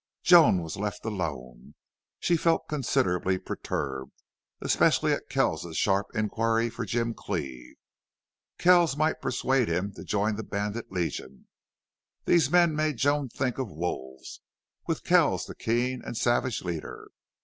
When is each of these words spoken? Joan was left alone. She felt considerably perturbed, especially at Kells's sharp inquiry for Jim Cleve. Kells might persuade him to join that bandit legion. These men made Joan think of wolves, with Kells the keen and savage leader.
Joan 0.23 0.63
was 0.63 0.77
left 0.77 1.05
alone. 1.05 1.75
She 2.19 2.35
felt 2.35 2.67
considerably 2.67 3.37
perturbed, 3.37 4.23
especially 4.59 5.13
at 5.13 5.29
Kells's 5.29 5.77
sharp 5.77 6.07
inquiry 6.15 6.71
for 6.71 6.87
Jim 6.87 7.13
Cleve. 7.13 7.75
Kells 8.57 8.97
might 8.97 9.21
persuade 9.21 9.67
him 9.69 9.93
to 9.93 10.03
join 10.03 10.37
that 10.37 10.49
bandit 10.49 10.91
legion. 10.91 11.45
These 12.25 12.49
men 12.49 12.75
made 12.75 12.97
Joan 12.97 13.29
think 13.29 13.59
of 13.59 13.69
wolves, 13.69 14.41
with 14.87 15.03
Kells 15.03 15.45
the 15.45 15.53
keen 15.53 16.01
and 16.03 16.17
savage 16.17 16.63
leader. 16.63 17.11